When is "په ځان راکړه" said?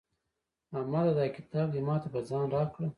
2.13-2.87